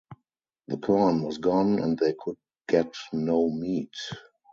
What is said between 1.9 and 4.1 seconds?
they could get no meat.